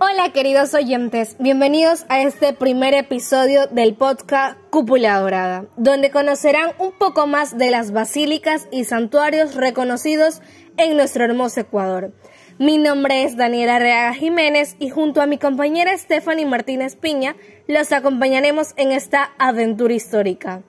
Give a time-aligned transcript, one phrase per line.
[0.00, 6.90] Hola queridos oyentes, bienvenidos a este primer episodio del podcast Cúpula Dorada, donde conocerán un
[6.90, 10.42] poco más de las basílicas y santuarios reconocidos
[10.78, 12.12] en nuestro hermoso Ecuador.
[12.58, 17.36] Mi nombre es Daniela Reaga Jiménez y junto a mi compañera Stephanie Martínez Piña
[17.68, 20.64] los acompañaremos en esta aventura histórica.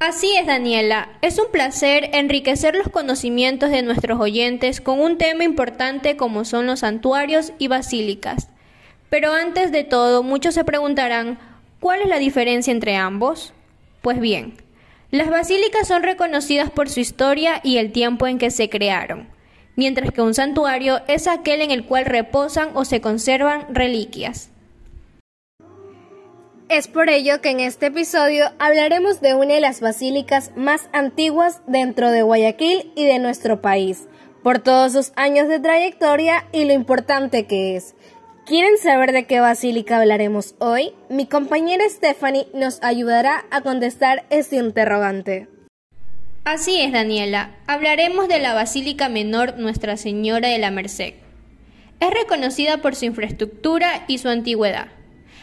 [0.00, 1.08] Así es, Daniela.
[1.22, 6.66] Es un placer enriquecer los conocimientos de nuestros oyentes con un tema importante como son
[6.66, 8.48] los santuarios y basílicas.
[9.10, 11.40] Pero antes de todo, muchos se preguntarán,
[11.80, 13.52] ¿cuál es la diferencia entre ambos?
[14.00, 14.54] Pues bien,
[15.10, 19.28] las basílicas son reconocidas por su historia y el tiempo en que se crearon,
[19.74, 24.50] mientras que un santuario es aquel en el cual reposan o se conservan reliquias.
[26.68, 31.62] Es por ello que en este episodio hablaremos de una de las basílicas más antiguas
[31.66, 34.06] dentro de Guayaquil y de nuestro país,
[34.42, 37.94] por todos sus años de trayectoria y lo importante que es.
[38.44, 40.92] ¿Quieren saber de qué basílica hablaremos hoy?
[41.08, 45.48] Mi compañera Stephanie nos ayudará a contestar este interrogante.
[46.44, 47.56] Así es, Daniela.
[47.66, 51.14] Hablaremos de la Basílica Menor Nuestra Señora de la Merced.
[52.00, 54.97] Es reconocida por su infraestructura y su antigüedad.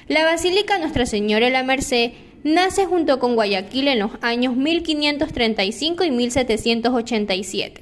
[0.08, 2.12] La Basílica Nuestra Señora de la Merced
[2.44, 7.82] nace junto con Guayaquil en los años 1535 y 1787.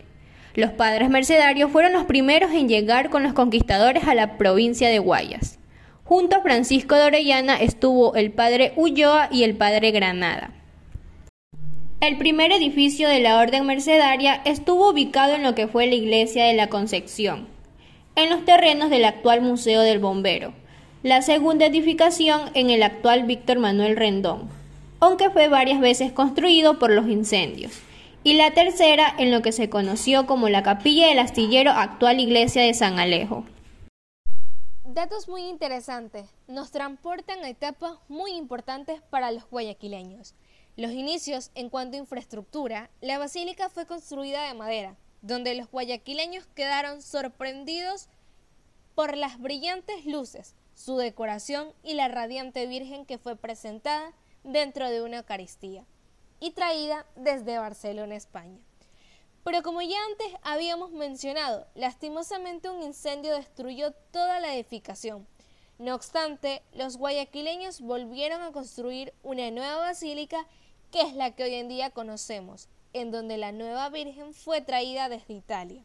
[0.56, 5.00] Los padres mercedarios fueron los primeros en llegar con los conquistadores a la provincia de
[5.00, 5.60] Guayas.
[6.06, 10.52] Junto a Francisco de Orellana estuvo el padre Ulloa y el padre Granada.
[12.00, 16.46] El primer edificio de la Orden Mercedaria estuvo ubicado en lo que fue la iglesia
[16.46, 17.50] de la Concepción,
[18.16, 20.54] en los terrenos del actual Museo del Bombero
[21.04, 24.50] la segunda edificación en el actual Víctor Manuel Rendón,
[25.02, 27.74] aunque fue varias veces construido por los incendios,
[28.24, 32.62] y la tercera en lo que se conoció como la capilla del astillero actual iglesia
[32.62, 33.44] de San Alejo.
[34.86, 40.36] Datos muy interesantes nos transportan a etapas muy importantes para los guayaquileños.
[40.78, 46.46] Los inicios en cuanto a infraestructura, la basílica fue construida de madera, donde los guayaquileños
[46.56, 48.08] quedaron sorprendidos
[48.96, 54.14] por las brillantes luces, su decoración y la radiante Virgen que fue presentada
[54.44, 55.86] dentro de una Eucaristía
[56.40, 58.60] y traída desde Barcelona, España.
[59.44, 65.28] Pero como ya antes habíamos mencionado, lastimosamente un incendio destruyó toda la edificación.
[65.80, 70.48] No obstante, los guayaquileños volvieron a construir una nueva basílica
[70.92, 75.10] que es la que hoy en día conocemos, en donde la nueva Virgen fue traída
[75.10, 75.84] desde Italia.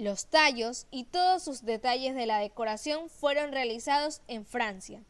[0.00, 5.02] Los tallos y todos sus detalles de la decoración fueron realizados en Francia.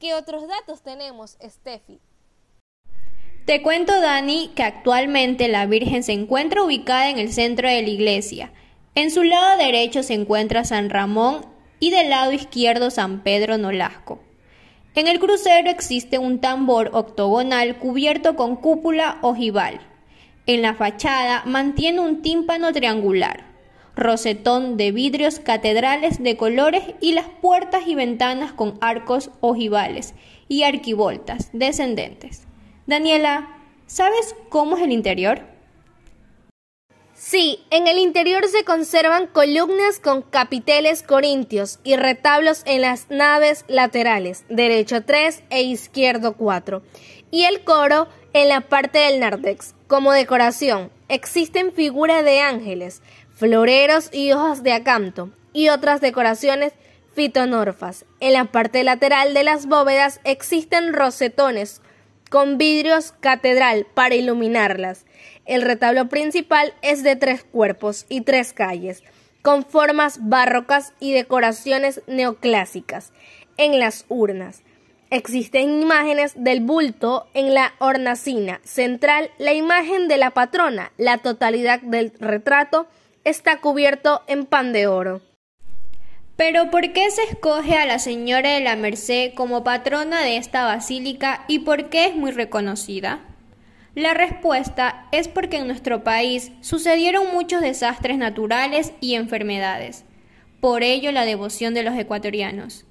[0.00, 2.00] ¿Qué otros datos tenemos, Steffi?
[3.44, 7.88] Te cuento, Dani, que actualmente la Virgen se encuentra ubicada en el centro de la
[7.88, 8.52] iglesia.
[8.96, 11.46] En su lado derecho se encuentra San Ramón
[11.78, 14.18] y del lado izquierdo San Pedro Nolasco.
[14.96, 19.78] En el crucero existe un tambor octogonal cubierto con cúpula ojival.
[20.46, 23.54] En la fachada mantiene un tímpano triangular
[23.96, 30.14] rosetón de vidrios catedrales de colores y las puertas y ventanas con arcos ojivales
[30.48, 32.46] y arquivoltas descendentes.
[32.86, 35.56] Daniela, ¿sabes cómo es el interior?
[37.14, 43.64] Sí, en el interior se conservan columnas con capiteles corintios y retablos en las naves
[43.68, 46.82] laterales, derecho 3 e izquierdo 4,
[47.30, 49.75] y el coro en la parte del nardex.
[49.86, 53.02] Como decoración, existen figuras de ángeles,
[53.36, 56.72] floreros y hojas de acanto y otras decoraciones
[57.14, 58.04] fitonorfas.
[58.18, 61.82] En la parte lateral de las bóvedas existen rosetones
[62.30, 65.06] con vidrios catedral para iluminarlas.
[65.44, 69.04] El retablo principal es de tres cuerpos y tres calles,
[69.42, 73.12] con formas barrocas y decoraciones neoclásicas.
[73.56, 74.62] En las urnas
[75.16, 81.80] existen imágenes del bulto en la hornacina central, la imagen de la patrona, la totalidad
[81.80, 82.86] del retrato
[83.24, 85.20] está cubierto en pan de oro.
[86.36, 90.64] Pero ¿por qué se escoge a la Señora de la Merced como patrona de esta
[90.64, 93.20] basílica y por qué es muy reconocida?
[93.94, 100.04] La respuesta es porque en nuestro país sucedieron muchos desastres naturales y enfermedades.
[100.60, 102.84] Por ello la devoción de los ecuatorianos.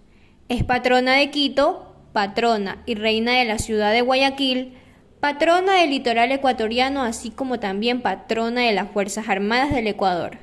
[0.50, 1.85] Es patrona de Quito,
[2.16, 4.78] patrona y reina de la ciudad de Guayaquil,
[5.20, 10.38] patrona del litoral ecuatoriano, así como también patrona de las Fuerzas Armadas del Ecuador.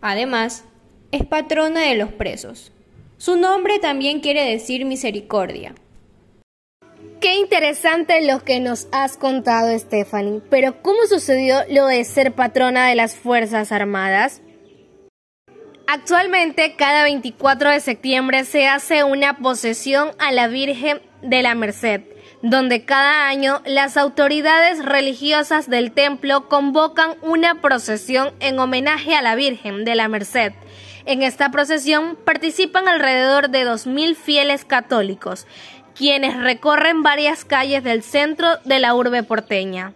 [0.00, 0.64] Además,
[1.10, 2.70] es patrona de los presos.
[3.16, 5.74] Su nombre también quiere decir misericordia.
[7.20, 10.40] Qué interesante lo que nos has contado, Stephanie.
[10.48, 14.40] Pero ¿cómo sucedió lo de ser patrona de las Fuerzas Armadas?
[15.90, 22.02] Actualmente, cada 24 de septiembre se hace una posesión a la Virgen de la Merced,
[22.42, 29.34] donde cada año las autoridades religiosas del templo convocan una procesión en homenaje a la
[29.34, 30.52] Virgen de la Merced.
[31.06, 35.46] En esta procesión participan alrededor de 2.000 fieles católicos,
[35.94, 39.94] quienes recorren varias calles del centro de la urbe porteña.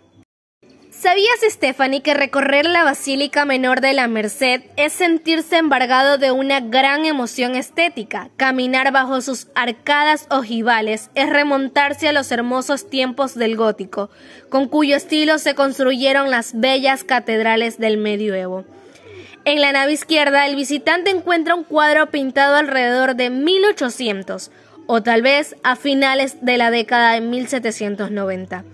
[1.02, 6.60] ¿Sabías, Stephanie, que recorrer la Basílica Menor de la Merced es sentirse embargado de una
[6.60, 8.30] gran emoción estética?
[8.36, 14.10] Caminar bajo sus arcadas ojivales es remontarse a los hermosos tiempos del gótico,
[14.48, 18.64] con cuyo estilo se construyeron las bellas catedrales del medioevo.
[19.44, 24.52] En la nave izquierda, el visitante encuentra un cuadro pintado alrededor de 1800
[24.86, 28.64] o tal vez a finales de la década de 1790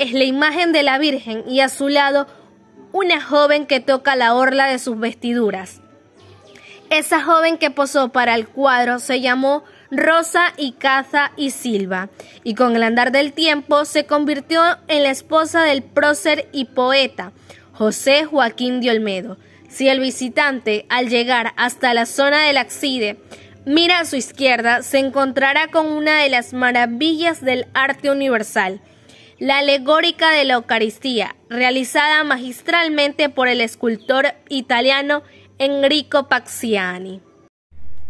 [0.00, 2.26] es la imagen de la Virgen y a su lado
[2.90, 5.82] una joven que toca la orla de sus vestiduras.
[6.88, 12.08] Esa joven que posó para el cuadro se llamó Rosa y Caza y Silva,
[12.44, 17.32] y con el andar del tiempo se convirtió en la esposa del prócer y poeta
[17.74, 19.36] José Joaquín de Olmedo.
[19.68, 23.18] Si el visitante, al llegar hasta la zona del Axide,
[23.66, 28.80] mira a su izquierda, se encontrará con una de las maravillas del arte universal,
[29.40, 35.22] la alegórica de la Eucaristía, realizada magistralmente por el escultor italiano
[35.58, 37.22] Enrico Paxiani.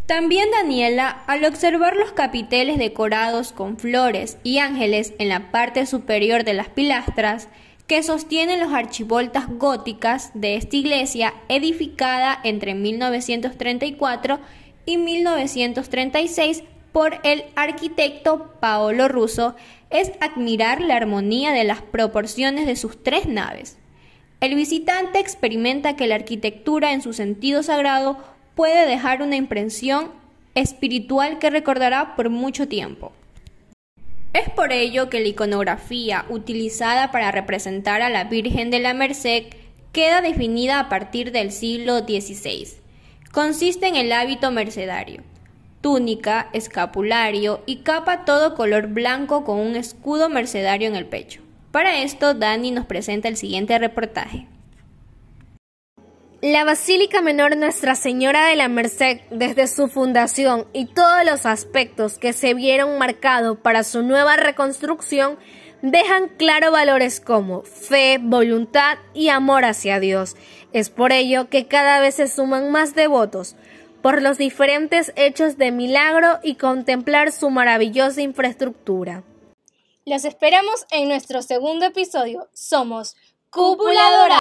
[0.06, 6.42] También Daniela, al observar los capiteles decorados con flores y ángeles en la parte superior
[6.42, 7.48] de las pilastras,
[7.86, 14.40] que sostienen los archivoltas góticas de esta iglesia edificada entre 1934
[14.84, 19.54] y 1936 por el arquitecto Paolo Russo,
[19.90, 23.76] es admirar la armonía de las proporciones de sus tres naves.
[24.40, 28.19] El visitante experimenta que la arquitectura en su sentido sagrado
[28.54, 30.12] puede dejar una impresión
[30.54, 33.12] espiritual que recordará por mucho tiempo.
[34.32, 39.46] Es por ello que la iconografía utilizada para representar a la Virgen de la Merced
[39.92, 42.69] queda definida a partir del siglo XVI.
[43.32, 45.22] Consiste en el hábito mercedario,
[45.80, 51.40] túnica, escapulario y capa todo color blanco con un escudo mercedario en el pecho.
[51.70, 54.46] Para esto, Dani nos presenta el siguiente reportaje.
[56.42, 62.16] La Basílica Menor Nuestra Señora de la Merced, desde su fundación y todos los aspectos
[62.16, 65.38] que se vieron marcados para su nueva reconstrucción,
[65.82, 70.34] dejan claro valores como fe, voluntad y amor hacia Dios.
[70.72, 73.54] Es por ello que cada vez se suman más devotos,
[74.02, 79.25] por los diferentes hechos de milagro y contemplar su maravillosa infraestructura.
[80.06, 82.49] Los esperamos en nuestro segundo episodio.
[82.52, 83.17] Somos
[83.50, 84.29] Cúpula